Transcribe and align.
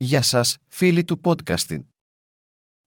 Γεια 0.00 0.22
σας, 0.22 0.56
φίλοι 0.68 1.04
του 1.04 1.20
podcasting. 1.24 1.84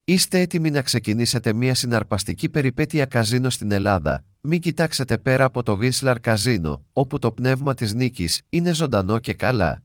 Είστε 0.04 0.40
έτοιμοι 0.40 0.69
να 0.69 0.81
ξεκινήσετε 0.81 1.53
μια 1.53 1.75
συναρπαστική 1.75 2.49
περιπέτεια 2.49 3.05
καζίνο 3.05 3.49
στην 3.49 3.71
Ελλάδα. 3.71 4.25
Μην 4.41 4.61
κοιτάξετε 4.61 5.17
πέρα 5.17 5.43
από 5.43 5.63
το 5.63 5.77
Whistler 5.82 6.16
Καζίνο, 6.21 6.85
όπου 6.93 7.19
το 7.19 7.32
πνεύμα 7.32 7.74
της 7.74 7.93
νίκης 7.93 8.41
είναι 8.50 8.73
ζωντανό 8.73 9.20
και 9.20 9.34
καλά. 9.34 9.84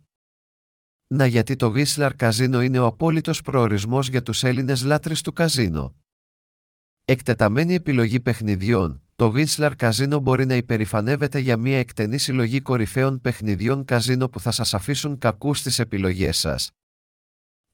Να 1.06 1.26
γιατί 1.26 1.56
το 1.56 1.72
Whistler 1.76 2.10
Καζίνο 2.16 2.62
είναι 2.62 2.78
ο 2.78 2.86
απόλυτος 2.86 3.42
προορισμός 3.42 4.08
για 4.08 4.22
τους 4.22 4.44
Έλληνες 4.44 4.82
λάτρεις 4.82 5.20
του 5.20 5.32
καζίνο. 5.32 5.94
Εκτεταμένη 7.04 7.74
επιλογή 7.74 8.20
παιχνιδιών, 8.20 9.02
το 9.16 9.32
Whistler 9.36 9.72
Casino 9.76 10.18
μπορεί 10.22 10.46
να 10.46 10.54
υπερηφανεύεται 10.54 11.38
για 11.38 11.56
μια 11.56 11.78
εκτενή 11.78 12.18
συλλογή 12.18 12.60
κορυφαίων 12.60 13.20
παιχνιδιών 13.20 13.84
καζίνο 13.84 14.28
που 14.28 14.40
θα 14.40 14.50
σας 14.50 14.74
αφήσουν 14.74 15.18
κακούς 15.18 15.58
στις 15.58 15.78
επιλογές 15.78 16.38
σας. 16.38 16.70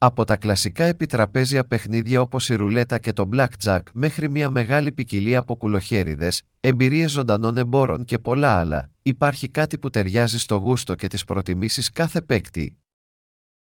Από 0.05 0.25
τα 0.25 0.37
κλασικά 0.37 0.84
επιτραπέζια 0.84 1.65
παιχνίδια 1.65 2.20
όπως 2.20 2.48
η 2.48 2.55
ρουλέτα 2.55 2.98
και 2.98 3.12
το 3.12 3.29
blackjack 3.33 3.80
μέχρι 3.93 4.29
μια 4.29 4.51
μεγάλη 4.51 4.93
ποικιλία 4.93 5.38
από 5.38 5.56
κουλοχέριδες, 5.56 6.43
εμπειρίες 6.60 7.10
ζωντανών 7.10 7.56
εμπόρων 7.56 8.05
και 8.05 8.19
πολλά 8.19 8.59
άλλα, 8.59 8.91
υπάρχει 9.02 9.48
κάτι 9.48 9.79
που 9.79 9.91
ταιριάζει 9.91 10.38
στο 10.38 10.57
γούστο 10.57 10.95
και 10.95 11.07
τις 11.07 11.24
προτιμήσεις 11.24 11.91
κάθε 11.91 12.23
παίκτη. 12.23 12.79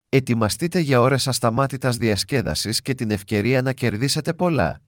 Ετοιμαστείτε 0.09 0.79
για 0.79 1.01
ώρες 1.01 1.27
ασταμάτητας 1.27 1.97
διασκέδασης 1.97 2.81
και 2.81 2.93
την 2.93 3.11
ευκαιρία 3.11 3.61
να 3.61 3.73
κερδίσετε 3.73 4.33
πολλά. 4.33 4.81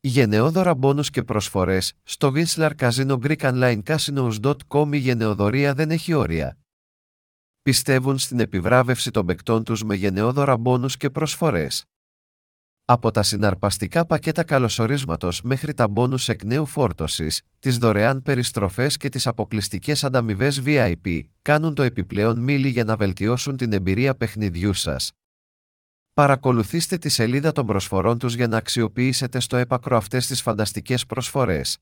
Γενναιόδωρα 0.00 0.74
μπόνους 0.74 1.10
και 1.10 1.22
προσφορές 1.22 1.92
στο 2.02 2.32
Whistler 2.34 2.70
Casino 2.78 3.18
Greek 3.18 3.36
Online 3.36 3.82
Casinos.com 3.82 4.92
η 4.92 4.96
γενναιοδορία 4.96 5.74
δεν 5.74 5.90
έχει 5.90 6.12
όρια. 6.12 6.58
Πιστεύουν 7.70 8.18
στην 8.18 8.40
επιβράβευση 8.40 9.10
των 9.10 9.26
παικτών 9.26 9.64
τους 9.64 9.84
με 9.84 9.94
γενναιόδωρα 9.94 10.56
μπόνους 10.56 10.96
και 10.96 11.10
προσφορές. 11.10 11.84
Από 12.84 13.10
τα 13.10 13.22
συναρπαστικά 13.22 14.06
πακέτα 14.06 14.44
καλωσορίσματος 14.44 15.42
μέχρι 15.42 15.74
τα 15.74 15.88
μπόνους 15.88 16.28
εκ 16.28 16.44
νέου 16.44 16.66
φόρτωσης, 16.66 17.42
τις 17.58 17.78
δωρεάν 17.78 18.22
περιστροφές 18.22 18.96
και 18.96 19.08
τις 19.08 19.26
αποκλειστικές 19.26 20.04
ανταμοιβές 20.04 20.62
VIP, 20.64 21.20
κάνουν 21.42 21.74
το 21.74 21.82
επιπλέον 21.82 22.38
μίλη 22.38 22.68
για 22.68 22.84
να 22.84 22.96
βελτιώσουν 22.96 23.56
την 23.56 23.72
εμπειρία 23.72 24.14
παιχνιδιού 24.14 24.72
σας. 24.72 25.12
Παρακολουθήστε 26.14 26.98
τη 26.98 27.08
σελίδα 27.08 27.52
των 27.52 27.66
προσφορών 27.66 28.18
τους 28.18 28.34
για 28.34 28.48
να 28.48 28.56
αξιοποιήσετε 28.56 29.40
στο 29.40 29.56
έπακρο 29.56 29.96
αυτές 29.96 30.26
τις 30.26 30.42
φανταστικές 30.42 31.06
προσφορές. 31.06 31.78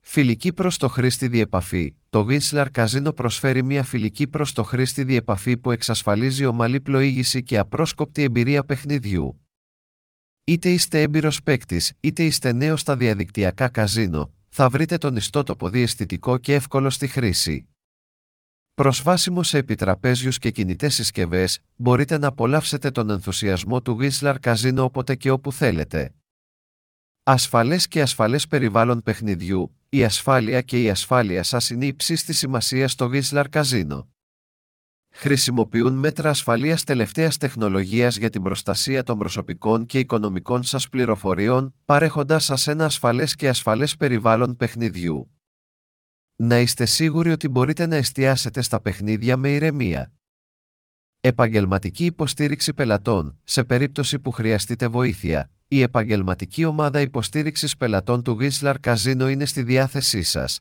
Φιλική 0.00 0.52
προς 0.52 0.76
το 0.76 0.88
χρήστη 0.88 1.28
διεπαφή. 1.28 1.94
Το 2.10 2.26
Whistler 2.28 2.66
Casino 2.72 3.14
προσφέρει 3.14 3.62
μια 3.62 3.82
φιλική 3.82 4.26
προς 4.26 4.52
το 4.52 4.62
χρήστη 4.62 5.04
διεπαφή 5.04 5.56
που 5.56 5.70
εξασφαλίζει 5.70 6.44
ομαλή 6.44 6.80
πλοήγηση 6.80 7.42
και 7.42 7.58
απρόσκοπτη 7.58 8.22
εμπειρία 8.22 8.64
παιχνιδιού. 8.64 9.40
Είτε 10.44 10.70
είστε 10.70 11.02
έμπειρος 11.02 11.42
παίκτης, 11.42 11.92
είτε 12.00 12.24
είστε 12.24 12.52
νέος 12.52 12.80
στα 12.80 12.96
διαδικτυακά 12.96 13.68
καζίνο, 13.68 14.32
θα 14.48 14.68
βρείτε 14.68 14.98
τον 14.98 15.16
ιστότοπο 15.16 15.68
διαισθητικό 15.68 16.38
και 16.38 16.54
εύκολο 16.54 16.90
στη 16.90 17.06
χρήση. 17.06 17.68
Προσβάσιμο 18.74 19.42
σε 19.42 19.58
επιτραπέζιους 19.58 20.38
και 20.38 20.50
κινητές 20.50 20.94
συσκευές, 20.94 21.60
μπορείτε 21.76 22.18
να 22.18 22.26
απολαύσετε 22.26 22.90
τον 22.90 23.10
ενθουσιασμό 23.10 23.82
του 23.82 23.98
Whistler 24.00 24.34
Casino 24.40 24.76
όποτε 24.78 25.14
και 25.14 25.30
όπου 25.30 25.52
θέλετε. 25.52 26.14
Ασφαλές 27.22 27.88
και 27.88 28.02
ασφαλές 28.02 28.46
περιβάλλον 28.46 29.02
παιχνιδιού, 29.02 29.77
η 29.90 30.04
ασφάλεια 30.04 30.62
και 30.62 30.82
η 30.82 30.90
ασφάλεια 30.90 31.42
σας 31.42 31.70
είναι 31.70 31.86
υψίστη 31.86 32.32
σημασίας 32.32 32.92
στο 32.92 33.10
Whistler 33.12 33.44
Casino. 33.50 34.06
Χρησιμοποιούν 35.10 35.92
μέτρα 35.92 36.30
ασφαλείας 36.30 36.84
τελευταίας 36.84 37.36
τεχνολογίας 37.36 38.16
για 38.16 38.30
την 38.30 38.42
προστασία 38.42 39.02
των 39.02 39.18
προσωπικών 39.18 39.86
και 39.86 39.98
οικονομικών 39.98 40.62
σας 40.62 40.88
πληροφοριών, 40.88 41.74
παρέχοντας 41.84 42.44
σας 42.44 42.66
ένα 42.66 42.84
ασφαλές 42.84 43.34
και 43.34 43.48
ασφαλές 43.48 43.96
περιβάλλον 43.96 44.56
παιχνιδιού. 44.56 45.30
Να 46.36 46.58
είστε 46.58 46.84
σίγουροι 46.84 47.30
ότι 47.30 47.48
μπορείτε 47.48 47.86
να 47.86 47.96
εστιάσετε 47.96 48.62
στα 48.62 48.80
παιχνίδια 48.80 49.36
με 49.36 49.48
ηρεμία. 49.48 50.12
Επαγγελματική 51.20 52.04
υποστήριξη 52.04 52.74
πελατών, 52.74 53.38
σε 53.44 53.64
περίπτωση 53.64 54.18
που 54.18 54.30
χρειαστείτε 54.30 54.88
βοήθεια. 54.88 55.50
Η 55.68 55.82
επαγγελματική 55.82 56.64
ομάδα 56.64 57.00
υποστήριξης 57.00 57.76
πελατών 57.76 58.22
του 58.22 58.38
Whistler 58.40 58.74
Casino 58.80 59.30
είναι 59.30 59.44
στη 59.44 59.62
διάθεσή 59.62 60.22
σας. 60.22 60.60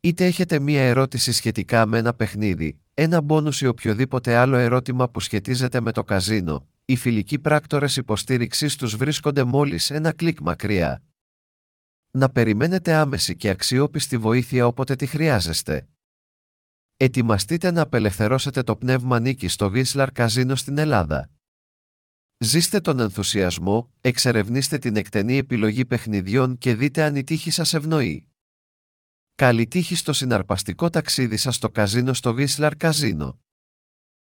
Είτε 0.00 0.24
έχετε 0.24 0.58
μία 0.58 0.82
ερώτηση 0.82 1.32
σχετικά 1.32 1.86
με 1.86 1.98
ένα 1.98 2.14
παιχνίδι, 2.14 2.78
ένα 2.94 3.20
μπόνους 3.20 3.60
ή 3.60 3.66
οποιοδήποτε 3.66 4.36
άλλο 4.36 4.56
ερώτημα 4.56 5.08
που 5.08 5.20
σχετίζεται 5.20 5.80
με 5.80 5.92
το 5.92 6.04
καζίνο, 6.04 6.68
οι 6.84 6.96
φιλικοί 6.96 7.38
πράκτορες 7.38 7.96
υποστήριξής 7.96 8.76
τους 8.76 8.96
βρίσκονται 8.96 9.44
μόλις 9.44 9.90
ένα 9.90 10.12
κλικ 10.12 10.40
μακριά 10.40 11.02
να 12.10 12.28
περιμένετε 12.28 12.92
άμεση 12.92 13.36
και 13.36 13.48
αξιόπιστη 13.48 14.18
βοήθεια 14.18 14.66
όποτε 14.66 14.96
τη 14.96 15.06
χρειάζεστε. 15.06 15.88
Ετοιμαστείτε 17.00 17.70
να 17.70 17.82
απελευθερώσετε 17.82 18.62
το 18.62 18.76
πνεύμα 18.76 19.20
νίκης 19.20 19.52
στο 19.52 19.72
Whistler 19.74 20.08
Casino 20.12 20.52
στην 20.54 20.78
Ελλάδα. 20.78 21.30
Ζήστε 22.38 22.80
τον 22.80 23.00
ενθουσιασμό, 23.00 23.90
εξερευνήστε 24.00 24.78
την 24.78 24.96
εκτενή 24.96 25.36
επιλογή 25.36 25.84
παιχνιδιών 25.84 26.58
και 26.58 26.74
δείτε 26.74 27.02
αν 27.02 27.16
η 27.16 27.24
τύχη 27.24 27.50
σας 27.50 27.74
ευνοεί. 27.74 28.28
Καλή 29.34 29.66
τύχη 29.66 29.94
στο 29.94 30.12
συναρπαστικό 30.12 30.90
ταξίδι 30.90 31.36
σας 31.36 31.54
στο 31.54 31.70
καζίνο 31.70 32.12
στο 32.12 32.34
Whistler 32.38 32.72
Casino. 32.78 33.34